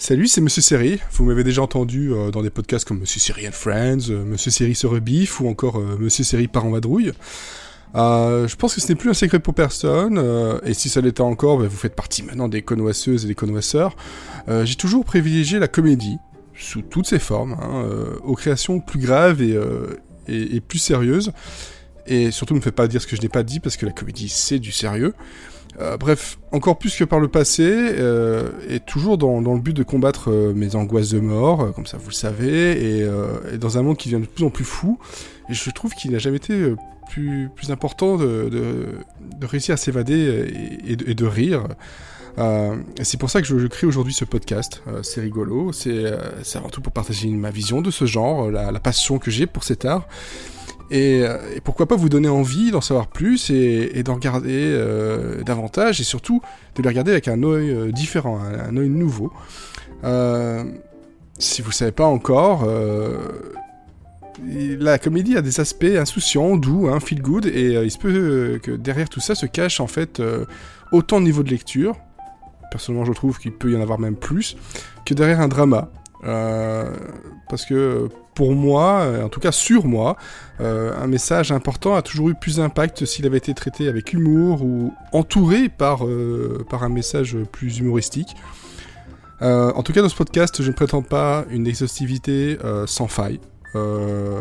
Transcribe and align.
Salut, 0.00 0.28
c'est 0.28 0.40
Monsieur 0.40 0.62
Série. 0.62 0.98
Vous 1.12 1.26
m'avez 1.26 1.44
déjà 1.44 1.60
entendu 1.60 2.10
euh, 2.10 2.30
dans 2.30 2.40
des 2.40 2.48
podcasts 2.48 2.88
comme 2.88 3.00
Monsieur 3.00 3.20
Série 3.20 3.46
and 3.46 3.52
Friends, 3.52 4.08
euh, 4.08 4.24
Monsieur 4.24 4.50
Série 4.50 4.74
se 4.74 4.86
rebiffe 4.86 5.42
ou 5.42 5.46
encore 5.46 5.76
euh, 5.76 5.98
Monsieur 6.00 6.24
Série 6.24 6.48
part 6.48 6.64
en 6.64 6.70
vadrouille. 6.70 7.12
Je 7.94 8.56
pense 8.56 8.74
que 8.74 8.80
ce 8.80 8.88
n'est 8.88 8.94
plus 8.94 9.10
un 9.10 9.14
secret 9.14 9.40
pour 9.40 9.52
personne, 9.52 10.18
et 10.64 10.72
si 10.72 10.88
ça 10.88 11.02
l'était 11.02 11.20
encore, 11.20 11.58
bah, 11.58 11.66
vous 11.68 11.76
faites 11.76 11.94
partie 11.94 12.22
maintenant 12.22 12.48
des 12.48 12.62
connoisseuses 12.62 13.26
et 13.26 13.28
des 13.28 13.34
connoisseurs. 13.34 13.94
J'ai 14.48 14.76
toujours 14.76 15.04
privilégié 15.04 15.58
la 15.58 15.68
comédie, 15.68 16.16
sous 16.54 16.80
toutes 16.80 17.06
ses 17.06 17.18
formes, 17.18 17.56
hein, 17.60 17.84
aux 18.22 18.36
créations 18.36 18.80
plus 18.80 19.00
graves 19.00 19.42
et 19.42 20.60
plus 20.60 20.78
sérieuses. 20.78 21.32
Et 22.06 22.30
surtout, 22.30 22.54
ne 22.54 22.60
me 22.60 22.62
faites 22.62 22.76
pas 22.76 22.86
dire 22.86 23.02
ce 23.02 23.08
que 23.08 23.16
je 23.16 23.22
n'ai 23.22 23.28
pas 23.28 23.42
dit, 23.42 23.58
parce 23.58 23.76
que 23.76 23.86
la 23.86 23.92
comédie, 23.92 24.28
c'est 24.28 24.60
du 24.60 24.70
sérieux. 24.70 25.12
Euh, 25.80 25.96
bref, 25.96 26.38
encore 26.52 26.78
plus 26.78 26.94
que 26.94 27.04
par 27.04 27.20
le 27.20 27.28
passé, 27.28 27.64
euh, 27.66 28.50
et 28.68 28.80
toujours 28.80 29.16
dans, 29.16 29.40
le 29.40 29.60
but 29.60 29.74
de 29.74 29.82
combattre 29.82 30.30
euh, 30.30 30.52
mes 30.52 30.76
angoisses 30.76 31.10
de 31.10 31.20
mort, 31.20 31.72
comme 31.74 31.86
ça 31.86 31.96
vous 31.96 32.10
le 32.10 32.14
savez, 32.14 33.00
et, 33.00 33.08
dans 33.58 33.78
un 33.78 33.82
monde 33.82 33.96
qui 33.96 34.10
devient 34.10 34.22
de 34.22 34.30
plus 34.30 34.44
en 34.44 34.50
plus 34.50 34.64
fou, 34.64 34.98
je 35.48 35.70
trouve 35.70 35.94
qu'il 35.94 36.10
n'a 36.12 36.18
jamais 36.18 36.36
été 36.36 36.74
plus, 37.08 37.50
important 37.70 38.16
de, 38.16 38.88
réussir 39.42 39.74
à 39.74 39.76
s'évader 39.76 40.78
et, 40.86 40.96
de, 40.96 41.26
rire. 41.26 41.66
C'est 43.02 43.18
pour 43.18 43.30
ça 43.30 43.40
que 43.40 43.46
je, 43.46 43.66
crée 43.66 43.86
aujourd'hui 43.86 44.12
ce 44.12 44.24
podcast. 44.24 44.82
C'est 45.02 45.20
rigolo, 45.20 45.72
c'est 45.72 46.04
avant 46.54 46.68
tout 46.68 46.82
pour 46.82 46.92
partager 46.92 47.28
ma 47.28 47.50
vision 47.50 47.80
de 47.80 47.90
ce 47.90 48.04
genre, 48.04 48.50
la, 48.50 48.70
la 48.70 48.80
passion 48.80 49.18
que 49.18 49.30
j'ai 49.30 49.46
pour 49.46 49.64
cet 49.64 49.84
art. 49.84 50.06
Et, 50.90 51.22
euh, 51.22 51.38
et 51.54 51.60
pourquoi 51.60 51.86
pas 51.86 51.94
vous 51.94 52.08
donner 52.08 52.28
envie 52.28 52.72
d'en 52.72 52.80
savoir 52.80 53.06
plus 53.06 53.50
et, 53.50 54.02
d'en 54.02 54.14
regarder 54.14 54.50
euh, 54.50 55.42
davantage 55.42 56.00
et 56.00 56.04
surtout 56.04 56.42
de 56.74 56.82
les 56.82 56.88
regarder 56.88 57.12
avec 57.12 57.28
un 57.28 57.42
œil 57.44 57.70
euh, 57.70 57.92
différent, 57.92 58.40
un, 58.40 58.76
œil 58.76 58.88
nouveau. 58.88 59.32
Si 61.38 61.62
vous 61.62 61.68
ne 61.68 61.74
savez 61.74 61.92
pas 61.92 62.04
encore, 62.04 62.68
la 64.46 64.98
comédie 64.98 65.36
a 65.36 65.42
des 65.42 65.60
aspects 65.60 65.84
insouciants, 65.84 66.56
doux, 66.56 66.88
hein, 66.88 67.00
feel 67.00 67.22
good, 67.22 67.46
et 67.46 67.82
il 67.82 67.90
se 67.90 67.96
peut 67.96 68.60
que 68.62 68.72
derrière 68.72 69.08
tout 69.08 69.20
ça 69.20 69.34
se 69.34 69.46
cache 69.46 69.80
en 69.80 69.86
fait 69.86 70.20
autant 70.92 71.18
de 71.18 71.24
niveau 71.24 71.42
de 71.42 71.48
lecture, 71.48 71.96
personnellement 72.70 73.06
je 73.06 73.12
trouve 73.12 73.38
qu'il 73.38 73.52
peut 73.52 73.72
y 73.72 73.76
en 73.76 73.80
avoir 73.80 73.98
même 73.98 74.16
plus, 74.16 74.58
que 75.06 75.14
derrière 75.14 75.40
un 75.40 75.48
drama. 75.48 75.90
Parce 77.50 77.66
que 77.66 78.08
pour 78.34 78.54
moi, 78.54 79.00
euh, 79.00 79.24
en 79.24 79.28
tout 79.28 79.40
cas 79.40 79.52
sur 79.52 79.84
moi, 79.84 80.16
euh, 80.60 80.94
un 80.96 81.06
message 81.06 81.52
important 81.52 81.94
a 81.94 82.02
toujours 82.02 82.30
eu 82.30 82.34
plus 82.34 82.56
d'impact 82.56 83.04
s'il 83.04 83.26
avait 83.26 83.38
été 83.38 83.52
traité 83.52 83.88
avec 83.88 84.12
humour 84.12 84.62
ou 84.62 84.94
entouré 85.12 85.68
par, 85.68 86.06
euh, 86.06 86.64
par 86.70 86.84
un 86.84 86.88
message 86.88 87.36
plus 87.52 87.78
humoristique. 87.78 88.34
Euh, 89.42 89.72
en 89.72 89.82
tout 89.82 89.92
cas, 89.92 90.02
dans 90.02 90.08
ce 90.08 90.16
podcast, 90.16 90.62
je 90.62 90.68
ne 90.68 90.74
prétends 90.74 91.02
pas 91.02 91.44
une 91.50 91.66
exhaustivité 91.66 92.58
euh, 92.64 92.86
sans 92.86 93.08
faille. 93.08 93.40
Euh, 93.74 94.40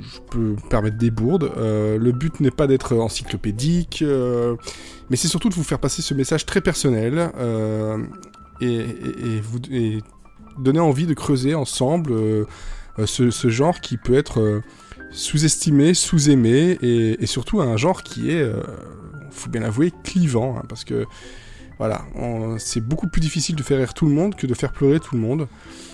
je 0.00 0.20
peux 0.30 0.38
me 0.38 0.68
permettre 0.68 0.96
des 0.96 1.10
bourdes. 1.10 1.50
Euh, 1.56 1.98
le 1.98 2.12
but 2.12 2.40
n'est 2.40 2.50
pas 2.50 2.66
d'être 2.66 2.96
encyclopédique, 2.96 4.02
euh, 4.02 4.56
mais 5.10 5.16
c'est 5.16 5.28
surtout 5.28 5.48
de 5.48 5.54
vous 5.54 5.64
faire 5.64 5.78
passer 5.78 6.02
ce 6.02 6.14
message 6.14 6.46
très 6.46 6.60
personnel 6.60 7.30
euh, 7.38 7.98
et 8.60 9.40
vous 9.42 9.58
et 9.70 10.00
donner 10.58 10.80
envie 10.80 11.06
de 11.06 11.14
creuser 11.14 11.54
ensemble 11.54 12.12
euh, 12.12 12.44
euh, 12.98 13.06
ce, 13.06 13.30
ce 13.30 13.48
genre 13.48 13.80
qui 13.80 13.96
peut 13.96 14.16
être 14.16 14.40
euh, 14.40 14.62
sous-estimé, 15.10 15.94
sous-aimé 15.94 16.78
et, 16.82 17.22
et 17.22 17.26
surtout 17.26 17.60
un 17.60 17.76
genre 17.76 18.02
qui 18.02 18.30
est, 18.30 18.40
euh, 18.40 18.62
faut 19.30 19.50
bien 19.50 19.60
l'avouer, 19.60 19.92
clivant, 20.02 20.56
hein, 20.58 20.62
parce 20.68 20.84
que 20.84 21.04
voilà, 21.78 22.06
c'est 22.56 22.80
beaucoup 22.80 23.06
plus 23.06 23.20
difficile 23.20 23.54
de 23.54 23.62
faire 23.62 23.76
rire 23.76 23.92
tout 23.92 24.06
le 24.06 24.12
monde 24.12 24.34
que 24.34 24.46
de 24.46 24.54
faire 24.54 24.72
pleurer 24.72 24.98
tout 24.98 25.14
le 25.14 25.20
monde. 25.20 25.46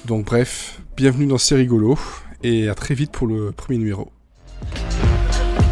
Donc 0.05 0.25
bref, 0.25 0.81
bienvenue 0.97 1.27
dans 1.27 1.39
C'est 1.39 1.57
rigolo 1.57 1.99
et 2.45 2.69
à 2.69 2.77
très 2.77 2.95
vite 2.95 3.11
pour 3.11 3.27
le 3.27 3.51
premier 3.51 3.79
numéro. 3.79 4.13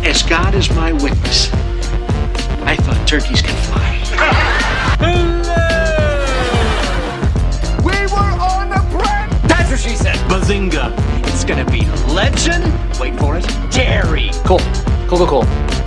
As 0.04 0.24
God 0.28 0.54
is 0.54 0.68
my 0.74 0.92
witness, 0.92 1.48
I 2.66 2.76
thought 2.76 3.06
turkeys 3.06 3.40
could 3.40 3.54
fly. 3.54 5.36
Bazinga. 10.50 10.92
It's 11.28 11.44
gonna 11.44 11.64
be 11.64 11.86
legend. 12.12 12.64
Wait 12.98 13.16
for 13.20 13.38
it. 13.38 13.46
Jerry. 13.70 14.30
Cool. 14.44 14.58
Cool, 15.06 15.18
cool, 15.18 15.44
cool. 15.44 15.79